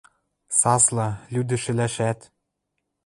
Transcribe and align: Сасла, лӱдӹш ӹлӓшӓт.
Сасла, 0.59 1.07
лӱдӹш 1.33 1.63
ӹлӓшӓт. 1.71 2.19